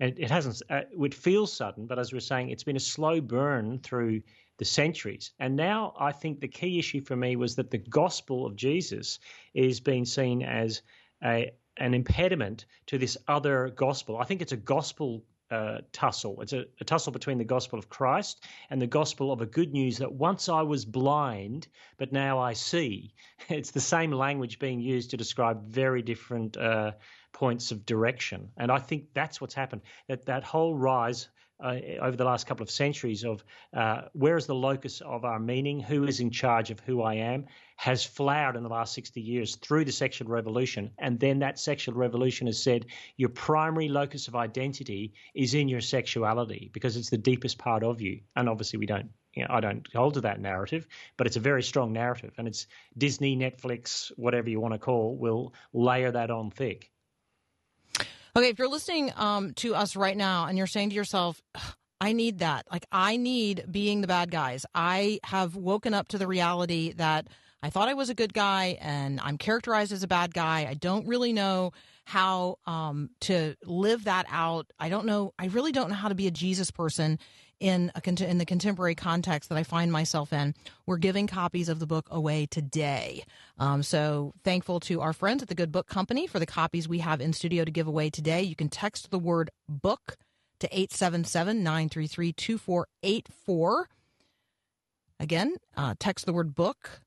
[0.00, 2.80] And it hasn't, uh, it feels sudden, but as we are saying, it's been a
[2.80, 4.22] slow burn through
[4.58, 5.32] the centuries.
[5.38, 9.18] And now I think the key issue for me was that the gospel of Jesus
[9.54, 10.82] is being seen as
[11.22, 14.16] a, an impediment to this other gospel.
[14.16, 15.24] I think it's a gospel
[15.92, 16.40] tussle.
[16.40, 19.72] It's a, a, tussle between the gospel of Christ and the gospel of a good
[19.72, 23.14] news that once I was blind, but now I see.
[23.48, 26.92] It's the same language being used to describe very different uh,
[27.32, 28.50] points of direction.
[28.56, 29.82] And I think that's what's happened.
[30.08, 31.28] That that whole rise
[31.62, 35.38] uh, over the last couple of centuries of uh, where is the locus of our
[35.38, 37.46] meaning, who is in charge of who I am,
[37.76, 40.90] has flowered in the last 60 years through the sexual revolution.
[40.98, 45.80] And then that sexual revolution has said your primary locus of identity is in your
[45.80, 48.20] sexuality because it's the deepest part of you.
[48.36, 49.10] And obviously, we don't.
[49.34, 52.46] You know, I don't hold to that narrative, but it's a very strong narrative, and
[52.46, 52.66] it's
[52.98, 56.91] Disney, Netflix, whatever you want to call, will layer that on thick.
[58.34, 61.42] Okay, if you're listening um, to us right now and you're saying to yourself,
[62.00, 62.66] I need that.
[62.72, 64.64] Like, I need being the bad guys.
[64.74, 67.28] I have woken up to the reality that
[67.62, 70.66] I thought I was a good guy and I'm characterized as a bad guy.
[70.68, 71.72] I don't really know
[72.06, 74.66] how um, to live that out.
[74.80, 75.34] I don't know.
[75.38, 77.18] I really don't know how to be a Jesus person
[77.62, 80.52] in a, in the contemporary context that I find myself in.
[80.84, 83.22] We're giving copies of the book away today.
[83.56, 86.98] Um, so thankful to our friends at the Good Book Company for the copies we
[86.98, 88.42] have in studio to give away today.
[88.42, 90.16] You can text the word book
[90.58, 93.88] to 877 933 2484.
[95.20, 97.00] Again, uh, text the word book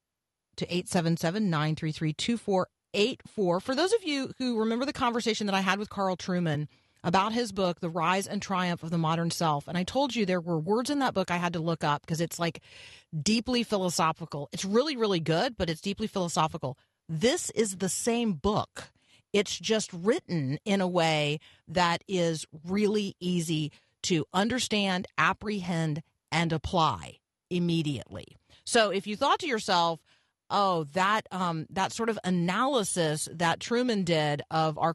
[0.56, 3.60] to 877 933 2484.
[3.60, 6.70] For those of you who remember the conversation that I had with Carl Trueman
[7.06, 9.68] about his book, The Rise and Triumph of the Modern Self.
[9.68, 12.02] And I told you there were words in that book I had to look up
[12.02, 12.62] because it's like
[13.18, 14.50] deeply philosophical.
[14.52, 16.78] It's really, really good, but it's deeply philosophical.
[17.08, 18.90] This is the same book.
[19.32, 23.72] It's just written in a way that is really easy
[24.04, 27.20] to understand, apprehend, and apply
[27.52, 28.36] immediately.
[28.66, 30.00] So if you thought to yourself,
[30.50, 34.94] oh, that um, that sort of analysis that Trueman did of our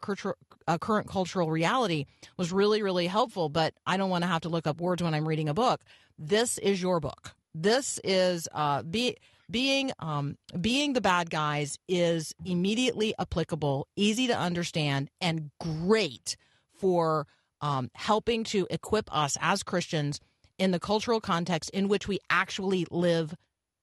[0.67, 3.49] uh, current cultural reality was really, really helpful.
[3.49, 5.83] But I don't want to have to look up words when I'm reading a book.
[6.19, 7.35] This is your book.
[7.55, 9.17] This is uh, be,
[9.51, 16.37] being um, being the bad guys is immediately applicable, easy to understand, and great
[16.79, 17.27] for
[17.61, 20.21] um, helping to equip us as Christians
[20.59, 23.35] in the cultural context in which we actually live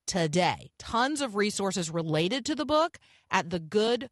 [0.07, 0.71] today.
[0.79, 2.97] Tons of resources related to the book
[3.29, 4.09] at the good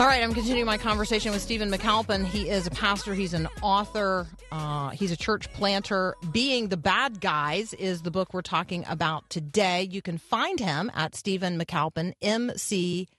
[0.02, 2.26] All right, I'm continuing my conversation with Stephen McAlpine.
[2.26, 6.16] He is a pastor, he's an author, uh, he's a church planter.
[6.32, 9.88] Being the Bad Guys is the book we're talking about today.
[9.92, 13.10] You can find him at Stephen McAlpine, M C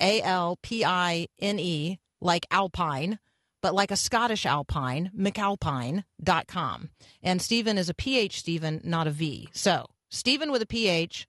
[0.00, 3.18] A L P I N E, like Alpine,
[3.60, 6.90] but like a Scottish Alpine, McAlpine.com.
[7.24, 9.48] And Stephen is a PH Stephen, not a V.
[9.52, 11.26] So, Stephen with a PH,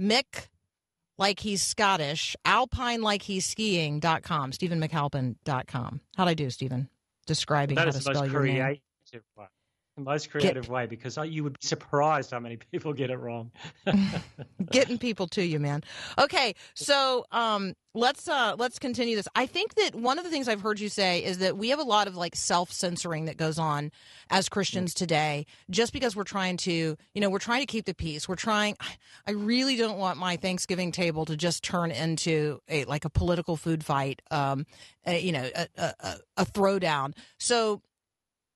[0.00, 0.46] Mick
[1.18, 6.00] like he's Scottish, alpine like he's skiing.com, StephenMcAlpine.com.
[6.16, 6.88] How'd I do, Stephen?
[7.26, 8.78] Describing that how to spell your name.
[9.34, 13.18] One most creative get, way because you would be surprised how many people get it
[13.18, 13.50] wrong.
[14.70, 15.82] Getting people to you, man.
[16.18, 19.28] Okay, so um, let's uh, let's continue this.
[19.34, 21.78] I think that one of the things I've heard you say is that we have
[21.78, 23.90] a lot of like self censoring that goes on
[24.30, 27.94] as Christians today, just because we're trying to, you know, we're trying to keep the
[27.94, 28.28] peace.
[28.28, 28.76] We're trying.
[29.26, 33.56] I really don't want my Thanksgiving table to just turn into a like a political
[33.56, 34.66] food fight, um,
[35.06, 37.14] a, you know, a, a, a throwdown.
[37.38, 37.82] So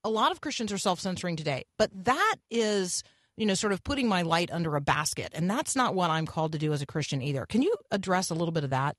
[0.05, 3.03] a lot of Christians are self censoring today, but that is,
[3.43, 5.33] you know, sort of putting my light under a basket.
[5.35, 7.45] And that's not what I'm called to do as a Christian either.
[7.45, 8.97] Can you address a little bit of that?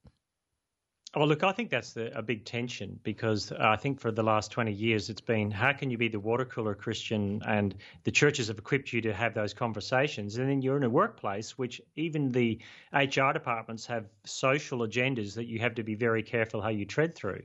[1.15, 4.21] Well, look, I think that's the, a big tension because uh, I think for the
[4.21, 8.11] last 20 years it's been how can you be the water cooler Christian and the
[8.11, 10.35] churches have equipped you to have those conversations.
[10.35, 12.59] And then you're in a workplace, which even the
[12.91, 17.15] HR departments have social agendas that you have to be very careful how you tread
[17.15, 17.43] through.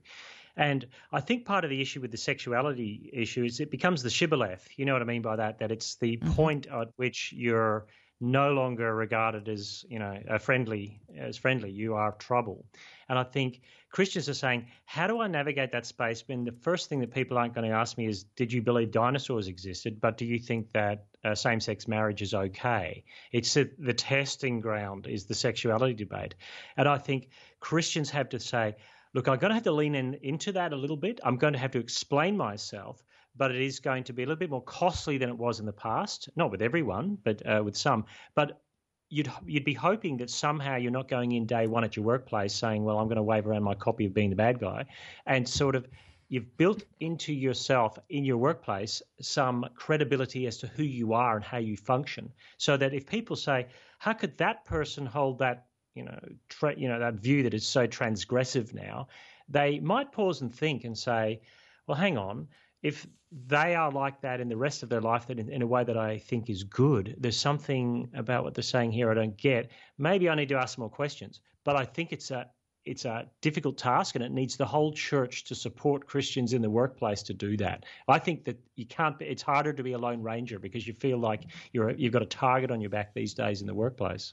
[0.59, 4.11] And I think part of the issue with the sexuality issue is it becomes the
[4.11, 4.69] shibboleth.
[4.77, 5.61] You know what I mean by that?
[5.61, 6.33] That it's the mm-hmm.
[6.33, 7.87] point at which you're
[8.21, 11.71] no longer regarded as you know a friendly as friendly.
[11.71, 12.67] You are trouble,
[13.09, 13.61] and I think
[13.93, 17.39] Christians are saying, how do I navigate that space when the first thing that people
[17.39, 20.01] aren't going to ask me is, did you believe dinosaurs existed?
[20.01, 23.05] But do you think that uh, same-sex marriage is okay?
[23.31, 26.35] It's a, the testing ground is the sexuality debate,
[26.77, 27.29] and I think
[27.61, 28.75] Christians have to say.
[29.15, 31.21] Look, I'm going to have to lean in, into that a little bit.
[31.25, 33.03] I'm going to have to explain myself,
[33.37, 35.67] but it is going to be a little bit more costly than it was in
[35.67, 36.29] the past.
[36.37, 38.05] Not with everyone, but uh, with some.
[38.35, 38.61] But
[39.09, 42.55] you'd you'd be hoping that somehow you're not going in day one at your workplace
[42.55, 44.85] saying, "Well, I'm going to wave around my copy of being the bad guy,"
[45.27, 45.87] and sort of
[46.29, 51.45] you've built into yourself in your workplace some credibility as to who you are and
[51.45, 53.67] how you function, so that if people say,
[53.99, 55.68] "How could that person hold that?"
[55.99, 56.18] You know,
[56.49, 59.09] tra- you know that view that is so transgressive now.
[59.49, 61.40] They might pause and think and say,
[61.86, 62.49] "Well, hang on
[62.82, 63.07] if
[63.46, 65.84] they are like that in the rest of their life that in, in, a way
[65.84, 69.70] that I think is good, there's something about what they're saying here I don't get.
[69.99, 71.40] Maybe I need to ask more questions.
[71.64, 72.49] But I think it's a
[72.84, 76.70] it's a difficult task and it needs the whole church to support Christians in the
[76.70, 77.84] workplace to do that.
[78.07, 81.18] I think that you can't it's harder to be a lone ranger because you feel
[81.18, 81.42] like
[81.72, 84.32] you're you've got a target on your back these days in the workplace.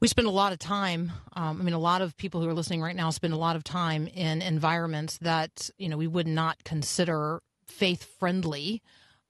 [0.00, 2.54] We spend a lot of time um, i mean a lot of people who are
[2.54, 6.26] listening right now spend a lot of time in environments that you know we would
[6.26, 8.82] not consider faith friendly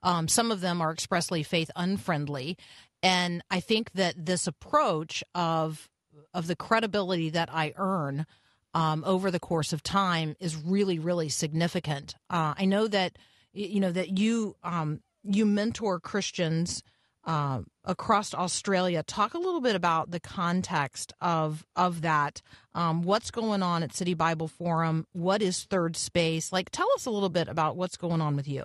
[0.02, 2.56] um, some of them are expressly faith unfriendly
[3.02, 5.88] and i think that this approach of
[6.34, 8.26] of the credibility that i earn
[8.74, 12.14] um, over the course of time is really really significant.
[12.28, 13.16] Uh, i know that
[13.52, 16.82] you know that you um, you mentor christians
[17.27, 19.03] uh, across Australia.
[19.03, 22.41] Talk a little bit about the context of of that.
[22.74, 25.07] Um, what's going on at City Bible Forum?
[25.12, 26.53] What is Third Space?
[26.53, 28.64] Like, tell us a little bit about what's going on with you.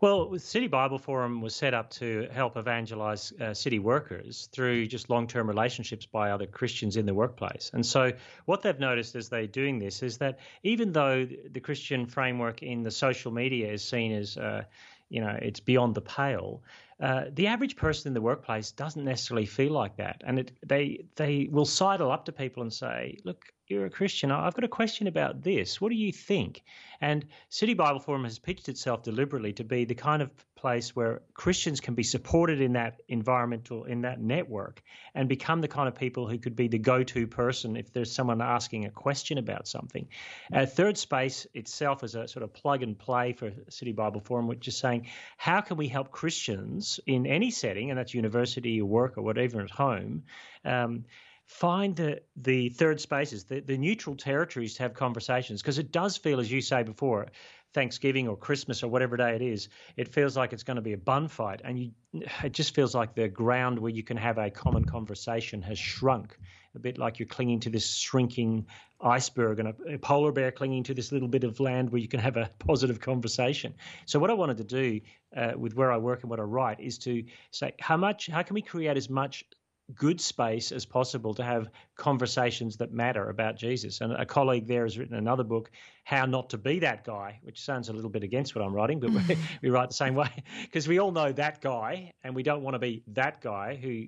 [0.00, 5.08] Well, City Bible Forum was set up to help evangelize uh, city workers through just
[5.08, 7.70] long term relationships by other Christians in the workplace.
[7.72, 8.12] And so,
[8.44, 12.82] what they've noticed as they're doing this is that even though the Christian framework in
[12.82, 14.64] the social media is seen as, uh,
[15.08, 16.62] you know, it's beyond the pale,
[17.02, 21.04] uh, the average person in the workplace doesn't necessarily feel like that, and it, they
[21.16, 24.30] they will sidle up to people and say, "Look, you're a Christian.
[24.30, 25.80] I've got a question about this.
[25.80, 26.62] What do you think?"
[27.00, 30.30] And City Bible Forum has pitched itself deliberately to be the kind of
[30.62, 34.80] place where Christians can be supported in that environmental in that network
[35.12, 38.40] and become the kind of people who could be the go-to person if there's someone
[38.40, 40.06] asking a question about something.
[40.52, 44.46] Uh, Third Space itself is a sort of plug and play for City Bible Forum,
[44.46, 48.86] which is saying, how can we help Christians in any setting, and that's university or
[48.86, 50.22] work or whatever at home,
[50.64, 51.04] um,
[51.46, 56.16] find the the third spaces, the, the neutral territories to have conversations because it does
[56.16, 57.28] feel, as you say before,
[57.74, 60.92] Thanksgiving or Christmas or whatever day it is, it feels like it's going to be
[60.92, 61.90] a bun fight, and you,
[62.42, 66.36] it just feels like the ground where you can have a common conversation has shrunk.
[66.74, 68.66] A bit like you're clinging to this shrinking
[69.02, 72.08] iceberg and a, a polar bear clinging to this little bit of land where you
[72.08, 73.74] can have a positive conversation.
[74.06, 75.00] So what I wanted to do
[75.36, 78.42] uh, with where I work and what I write is to say how much, how
[78.42, 79.44] can we create as much
[79.94, 84.00] good space as possible to have conversations that matter about Jesus.
[84.00, 85.70] And a colleague there has written another book,
[86.04, 89.00] How Not to Be That Guy, which sounds a little bit against what I'm writing,
[89.00, 90.30] but we, we write the same way
[90.62, 94.06] because we all know that guy and we don't want to be that guy who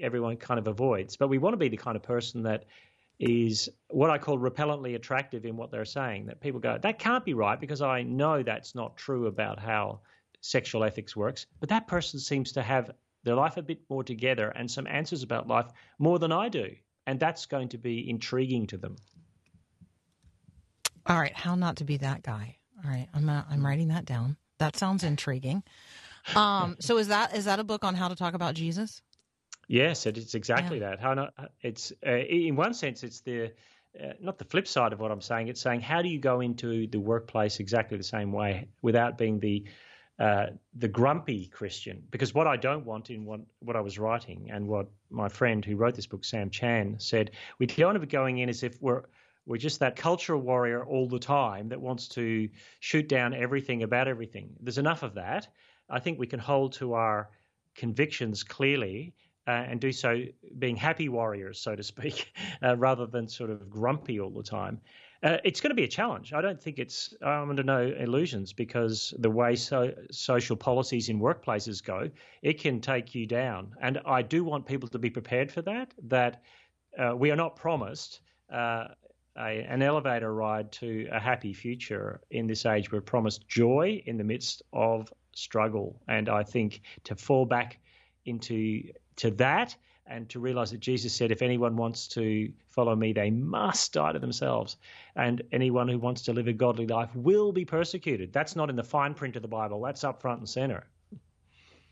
[0.00, 1.16] everyone kind of avoids.
[1.16, 2.64] But we want to be the kind of person that
[3.18, 6.26] is what I call repellently attractive in what they're saying.
[6.26, 10.00] That people go, that can't be right because I know that's not true about how
[10.40, 11.46] sexual ethics works.
[11.60, 12.90] But that person seems to have
[13.28, 15.66] their life a bit more together and some answers about life
[15.98, 16.70] more than I do.
[17.06, 18.96] And that's going to be intriguing to them.
[21.06, 22.56] All right, how not to be that guy.
[22.84, 24.36] All right, I'm uh, I'm writing that down.
[24.58, 25.62] That sounds intriguing.
[26.34, 29.00] Um, so is that is that a book on how to talk about Jesus?
[29.68, 30.90] Yes, it's exactly yeah.
[30.90, 31.00] that.
[31.00, 31.32] How not?
[31.62, 33.52] It's uh, in one sense, it's the
[33.98, 35.48] uh, not the flip side of what I'm saying.
[35.48, 39.40] It's saying how do you go into the workplace exactly the same way without being
[39.40, 39.64] the
[40.18, 42.02] uh, the grumpy Christian.
[42.10, 45.64] Because what I don't want in what, what I was writing and what my friend
[45.64, 48.62] who wrote this book, Sam Chan, said, we don't want to be going in as
[48.62, 49.02] if we're
[49.46, 52.50] we're just that cultural warrior all the time that wants to
[52.80, 54.50] shoot down everything about everything.
[54.60, 55.48] There's enough of that.
[55.88, 57.30] I think we can hold to our
[57.74, 59.14] convictions clearly
[59.46, 60.22] uh, and do so
[60.58, 64.82] being happy warriors, so to speak, uh, rather than sort of grumpy all the time.
[65.22, 66.32] Uh, it's going to be a challenge.
[66.32, 71.18] I don't think it's I'm under no illusions because the way so, social policies in
[71.18, 72.08] workplaces go,
[72.42, 73.74] it can take you down.
[73.80, 75.92] And I do want people to be prepared for that.
[76.04, 76.42] That
[76.96, 78.20] uh, we are not promised
[78.52, 78.88] uh,
[79.36, 82.92] a, an elevator ride to a happy future in this age.
[82.92, 86.00] We're promised joy in the midst of struggle.
[86.06, 87.78] And I think to fall back
[88.24, 88.84] into
[89.16, 89.74] to that
[90.08, 94.12] and to realize that Jesus said, if anyone wants to follow me, they must die
[94.12, 94.76] to themselves.
[95.16, 98.32] And anyone who wants to live a godly life will be persecuted.
[98.32, 100.86] That's not in the fine print of the Bible, that's up front and center.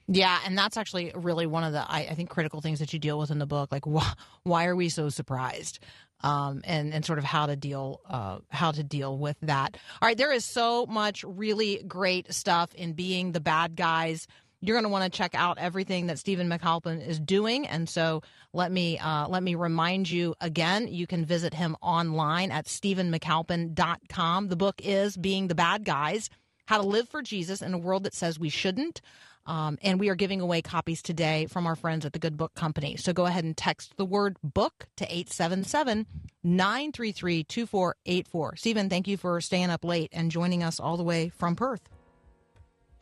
[0.08, 2.98] Yeah, and that's actually really one of the I, I, think critical things that you
[3.00, 3.72] deal with in the book.
[3.72, 4.12] Like, wh-
[4.44, 5.80] why are we so surprised?
[6.20, 9.76] Um, and and sort of how to deal uh, how to deal with that.
[10.00, 14.28] All right, there is so much really great stuff in being the bad guys
[14.60, 17.66] you're going to want to check out everything that Stephen McAlpine is doing.
[17.66, 22.50] And so let me uh, let me remind you again, you can visit him online
[22.50, 24.48] at stephenmcalpine.com.
[24.48, 26.30] The book is Being the Bad Guys,
[26.66, 29.00] How to Live for Jesus in a World That Says We Shouldn't.
[29.46, 32.54] Um, and we are giving away copies today from our friends at the Good Book
[32.54, 32.96] Company.
[32.96, 36.06] So go ahead and text the word book to 877
[36.42, 38.56] 933 2484.
[38.56, 41.88] Stephen, thank you for staying up late and joining us all the way from Perth.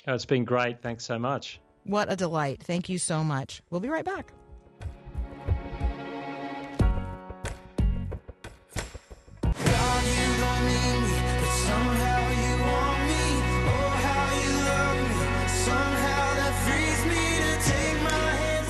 [0.06, 0.82] Oh, it's been great.
[0.82, 1.60] Thanks so much.
[1.84, 2.62] What a delight.
[2.62, 3.62] Thank you so much.
[3.70, 4.32] We'll be right back.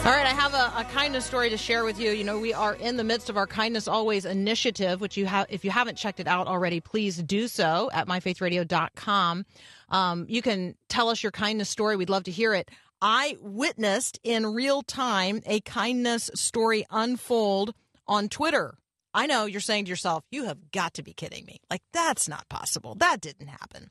[0.04, 2.10] All right, I have a, a, kindness story to share with you.
[2.10, 5.46] You know, we are in the midst of our Kindness Always initiative, which you have,
[5.48, 9.46] if you haven't checked it out already, please do so at myfaithradio.com.
[9.88, 11.96] Um, you can tell us your kindness story.
[11.96, 12.70] We'd love to hear it.
[13.00, 17.74] I witnessed in real time a kindness story unfold
[18.06, 18.74] on Twitter.
[19.12, 21.60] I know you're saying to yourself, you have got to be kidding me.
[21.70, 22.94] Like, that's not possible.
[22.96, 23.90] That didn't happen.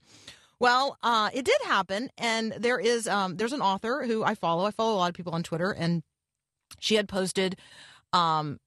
[0.60, 4.66] Well, uh, it did happen, and there is um, there's an author who I follow.
[4.66, 6.04] I follow a lot of people on Twitter, and
[6.80, 7.58] she had posted,
[8.14, 8.60] um,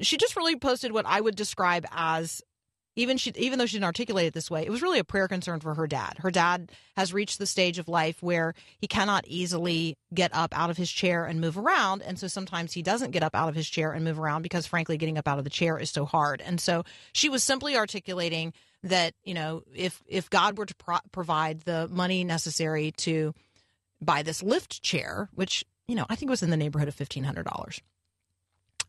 [0.00, 2.42] she just really posted what I would describe as
[2.96, 5.28] even she even though she didn't articulate it this way, it was really a prayer
[5.28, 6.18] concern for her dad.
[6.18, 10.70] Her dad has reached the stage of life where he cannot easily get up out
[10.70, 13.54] of his chair and move around, and so sometimes he doesn't get up out of
[13.54, 16.04] his chair and move around because frankly getting up out of the chair is so
[16.04, 16.40] hard.
[16.40, 20.98] And so she was simply articulating that, you know, if if God were to pro-
[21.10, 23.34] provide the money necessary to
[24.00, 27.80] buy this lift chair, which, you know, I think was in the neighborhood of $1500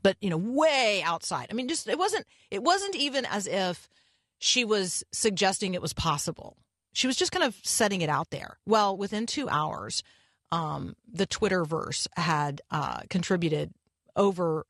[0.06, 1.48] but you know way outside.
[1.50, 3.90] I mean just it wasn't it wasn't even as if
[4.38, 6.58] she was suggesting it was possible.
[6.94, 8.60] She was just kind of setting it out there.
[8.68, 10.04] Well within two hours
[10.52, 13.74] um, the twitterverse had uh, contributed
[14.16, 14.68] over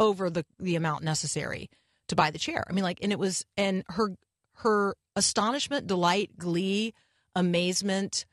[0.00, 1.68] over the the amount necessary
[2.08, 2.64] to buy the chair.
[2.66, 4.16] I mean like and it was and her
[4.60, 6.94] her astonishment delight glee
[7.36, 8.24] amazement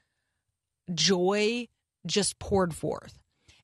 [0.93, 1.67] joy
[2.05, 3.20] just poured forth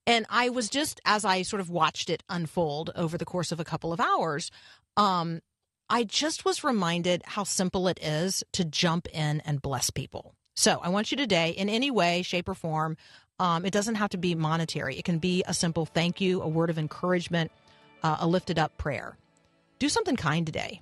[0.07, 3.59] and I was just, as I sort of watched it unfold over the course of
[3.59, 4.49] a couple of hours,
[4.95, 5.41] um,
[5.89, 10.33] I just was reminded how simple it is to jump in and bless people.
[10.55, 12.97] So I want you today, in any way, shape, or form,
[13.37, 14.97] um, it doesn't have to be monetary.
[14.97, 17.51] It can be a simple thank you, a word of encouragement,
[18.01, 19.17] uh, a lifted up prayer.
[19.77, 20.81] Do something kind today.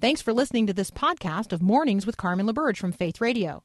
[0.00, 3.64] Thanks for listening to this podcast of Mornings with Carmen LaBerge from Faith Radio.